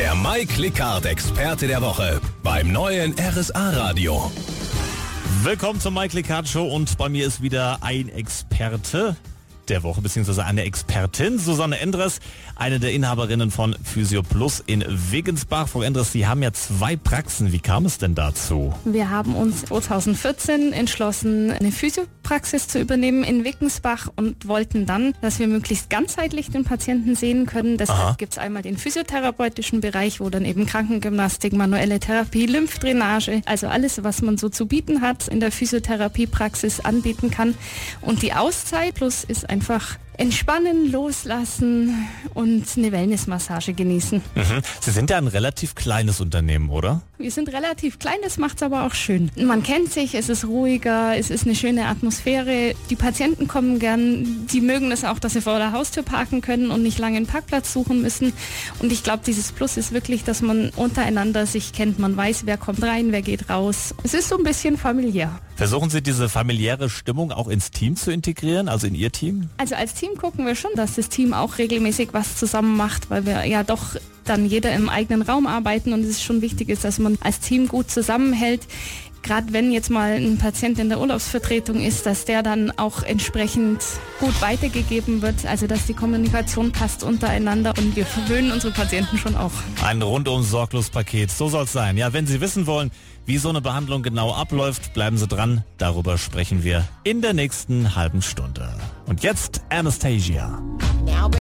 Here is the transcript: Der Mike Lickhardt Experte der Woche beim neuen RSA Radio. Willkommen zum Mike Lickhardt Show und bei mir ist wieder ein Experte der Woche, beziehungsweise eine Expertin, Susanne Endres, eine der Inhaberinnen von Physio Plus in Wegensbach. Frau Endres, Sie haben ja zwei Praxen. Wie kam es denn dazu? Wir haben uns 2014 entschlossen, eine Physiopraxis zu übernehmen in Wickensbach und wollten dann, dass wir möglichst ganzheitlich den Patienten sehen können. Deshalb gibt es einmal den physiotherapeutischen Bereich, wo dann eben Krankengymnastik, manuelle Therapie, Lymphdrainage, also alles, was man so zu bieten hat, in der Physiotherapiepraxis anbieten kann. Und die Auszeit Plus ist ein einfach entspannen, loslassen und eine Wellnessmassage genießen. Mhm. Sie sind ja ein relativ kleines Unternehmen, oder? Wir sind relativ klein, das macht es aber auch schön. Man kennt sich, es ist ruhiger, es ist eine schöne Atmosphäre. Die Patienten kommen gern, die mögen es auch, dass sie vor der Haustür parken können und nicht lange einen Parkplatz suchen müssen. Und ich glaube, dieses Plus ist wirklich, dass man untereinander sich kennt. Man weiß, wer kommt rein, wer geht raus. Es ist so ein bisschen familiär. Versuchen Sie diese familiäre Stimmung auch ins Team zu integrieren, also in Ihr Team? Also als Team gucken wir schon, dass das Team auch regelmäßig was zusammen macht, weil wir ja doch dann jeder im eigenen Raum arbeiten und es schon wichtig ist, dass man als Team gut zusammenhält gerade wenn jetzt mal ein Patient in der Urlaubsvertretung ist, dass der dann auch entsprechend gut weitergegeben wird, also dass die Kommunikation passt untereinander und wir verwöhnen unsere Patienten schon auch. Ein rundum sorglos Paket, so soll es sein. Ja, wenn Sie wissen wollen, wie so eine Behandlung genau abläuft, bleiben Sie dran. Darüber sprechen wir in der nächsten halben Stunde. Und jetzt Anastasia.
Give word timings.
Der 0.00 0.14
Mike 0.14 0.58
Lickhardt 0.58 1.04
Experte 1.04 1.66
der 1.66 1.82
Woche 1.82 2.22
beim 2.42 2.72
neuen 2.72 3.14
RSA 3.18 3.68
Radio. 3.68 4.32
Willkommen 5.42 5.78
zum 5.78 5.92
Mike 5.92 6.16
Lickhardt 6.16 6.48
Show 6.48 6.66
und 6.66 6.96
bei 6.96 7.10
mir 7.10 7.26
ist 7.26 7.42
wieder 7.42 7.76
ein 7.82 8.08
Experte 8.08 9.14
der 9.70 9.82
Woche, 9.82 10.02
beziehungsweise 10.02 10.44
eine 10.44 10.64
Expertin, 10.64 11.38
Susanne 11.38 11.78
Endres, 11.78 12.20
eine 12.56 12.80
der 12.80 12.92
Inhaberinnen 12.92 13.50
von 13.50 13.76
Physio 13.82 14.22
Plus 14.22 14.62
in 14.66 14.84
Wegensbach. 14.86 15.68
Frau 15.68 15.82
Endres, 15.82 16.12
Sie 16.12 16.26
haben 16.26 16.42
ja 16.42 16.52
zwei 16.52 16.96
Praxen. 16.96 17.52
Wie 17.52 17.60
kam 17.60 17.86
es 17.86 17.98
denn 17.98 18.14
dazu? 18.14 18.74
Wir 18.84 19.10
haben 19.10 19.34
uns 19.34 19.64
2014 19.66 20.72
entschlossen, 20.72 21.52
eine 21.52 21.72
Physiopraxis 21.72 22.68
zu 22.68 22.80
übernehmen 22.80 23.24
in 23.24 23.44
Wickensbach 23.44 24.08
und 24.16 24.46
wollten 24.46 24.86
dann, 24.86 25.14
dass 25.22 25.38
wir 25.38 25.46
möglichst 25.46 25.88
ganzheitlich 25.88 26.50
den 26.50 26.64
Patienten 26.64 27.14
sehen 27.14 27.46
können. 27.46 27.78
Deshalb 27.78 28.18
gibt 28.18 28.32
es 28.32 28.38
einmal 28.38 28.62
den 28.62 28.76
physiotherapeutischen 28.76 29.80
Bereich, 29.80 30.20
wo 30.20 30.30
dann 30.30 30.44
eben 30.44 30.66
Krankengymnastik, 30.66 31.52
manuelle 31.52 32.00
Therapie, 32.00 32.46
Lymphdrainage, 32.46 33.42
also 33.46 33.68
alles, 33.68 34.02
was 34.02 34.20
man 34.20 34.36
so 34.36 34.48
zu 34.48 34.66
bieten 34.66 35.00
hat, 35.00 35.28
in 35.28 35.40
der 35.40 35.52
Physiotherapiepraxis 35.52 36.80
anbieten 36.80 37.30
kann. 37.30 37.54
Und 38.00 38.22
die 38.22 38.32
Auszeit 38.32 38.94
Plus 38.94 39.24
ist 39.24 39.48
ein 39.48 39.59
einfach 39.60 39.98
entspannen, 40.20 40.92
loslassen 40.92 42.06
und 42.34 42.66
eine 42.76 42.92
Wellnessmassage 42.92 43.72
genießen. 43.72 44.20
Mhm. 44.34 44.62
Sie 44.80 44.90
sind 44.90 45.08
ja 45.08 45.16
ein 45.16 45.26
relativ 45.26 45.74
kleines 45.74 46.20
Unternehmen, 46.20 46.68
oder? 46.68 47.00
Wir 47.16 47.30
sind 47.30 47.50
relativ 47.52 47.98
klein, 47.98 48.18
das 48.22 48.36
macht 48.36 48.58
es 48.58 48.62
aber 48.62 48.84
auch 48.84 48.92
schön. 48.92 49.30
Man 49.36 49.62
kennt 49.62 49.90
sich, 49.92 50.14
es 50.14 50.28
ist 50.28 50.46
ruhiger, 50.46 51.16
es 51.16 51.30
ist 51.30 51.46
eine 51.46 51.54
schöne 51.54 51.86
Atmosphäre. 51.86 52.74
Die 52.90 52.96
Patienten 52.96 53.48
kommen 53.48 53.78
gern, 53.78 54.46
die 54.46 54.60
mögen 54.60 54.92
es 54.92 55.04
auch, 55.04 55.18
dass 55.18 55.32
sie 55.32 55.40
vor 55.40 55.58
der 55.58 55.72
Haustür 55.72 56.02
parken 56.02 56.42
können 56.42 56.70
und 56.70 56.82
nicht 56.82 56.98
lange 56.98 57.16
einen 57.16 57.26
Parkplatz 57.26 57.72
suchen 57.72 58.02
müssen. 58.02 58.34
Und 58.78 58.92
ich 58.92 59.02
glaube, 59.02 59.22
dieses 59.26 59.52
Plus 59.52 59.78
ist 59.78 59.92
wirklich, 59.92 60.24
dass 60.24 60.42
man 60.42 60.68
untereinander 60.76 61.46
sich 61.46 61.72
kennt. 61.72 61.98
Man 61.98 62.14
weiß, 62.14 62.42
wer 62.44 62.58
kommt 62.58 62.82
rein, 62.82 63.12
wer 63.12 63.22
geht 63.22 63.48
raus. 63.48 63.94
Es 64.02 64.12
ist 64.12 64.28
so 64.28 64.36
ein 64.36 64.44
bisschen 64.44 64.76
familiär. 64.76 65.40
Versuchen 65.56 65.90
Sie 65.90 66.02
diese 66.02 66.30
familiäre 66.30 66.88
Stimmung 66.88 67.32
auch 67.32 67.46
ins 67.46 67.70
Team 67.70 67.94
zu 67.94 68.10
integrieren, 68.10 68.68
also 68.68 68.86
in 68.86 68.94
Ihr 68.94 69.12
Team? 69.12 69.50
Also 69.58 69.74
als 69.74 69.92
Team 70.10 70.18
gucken 70.18 70.46
wir 70.46 70.54
schon, 70.54 70.70
dass 70.74 70.96
das 70.96 71.08
Team 71.08 71.32
auch 71.32 71.58
regelmäßig 71.58 72.10
was 72.12 72.36
zusammen 72.36 72.76
macht, 72.76 73.10
weil 73.10 73.26
wir 73.26 73.44
ja 73.44 73.62
doch 73.62 73.96
dann 74.24 74.46
jeder 74.46 74.72
im 74.72 74.88
eigenen 74.88 75.22
Raum 75.22 75.46
arbeiten 75.46 75.92
und 75.92 76.04
es 76.04 76.22
schon 76.22 76.42
wichtig 76.42 76.68
ist, 76.68 76.84
dass 76.84 76.98
man 76.98 77.18
als 77.20 77.40
Team 77.40 77.68
gut 77.68 77.90
zusammenhält 77.90 78.66
gerade 79.22 79.52
wenn 79.52 79.72
jetzt 79.72 79.90
mal 79.90 80.12
ein 80.12 80.38
Patient 80.38 80.78
in 80.78 80.88
der 80.88 81.00
Urlaubsvertretung 81.00 81.80
ist, 81.80 82.06
dass 82.06 82.24
der 82.24 82.42
dann 82.42 82.70
auch 82.78 83.02
entsprechend 83.02 83.82
gut 84.18 84.40
weitergegeben 84.40 85.22
wird, 85.22 85.46
also 85.46 85.66
dass 85.66 85.86
die 85.86 85.94
Kommunikation 85.94 86.72
passt 86.72 87.02
untereinander 87.02 87.74
und 87.78 87.96
wir 87.96 88.06
verwöhnen 88.06 88.52
unsere 88.52 88.72
Patienten 88.72 89.18
schon 89.18 89.36
auch. 89.36 89.52
Ein 89.84 90.02
rundum 90.02 90.42
sorglos 90.42 90.90
Paket, 90.90 91.30
so 91.30 91.48
soll 91.48 91.64
es 91.64 91.72
sein. 91.72 91.96
Ja, 91.96 92.12
wenn 92.12 92.26
Sie 92.26 92.40
wissen 92.40 92.66
wollen, 92.66 92.90
wie 93.26 93.38
so 93.38 93.48
eine 93.48 93.60
Behandlung 93.60 94.02
genau 94.02 94.32
abläuft, 94.32 94.94
bleiben 94.94 95.18
Sie 95.18 95.26
dran. 95.26 95.64
Darüber 95.78 96.18
sprechen 96.18 96.64
wir 96.64 96.88
in 97.04 97.20
der 97.20 97.34
nächsten 97.34 97.94
halben 97.94 98.22
Stunde. 98.22 98.74
Und 99.10 99.24
jetzt 99.24 99.60
Anastasia. 99.70 100.62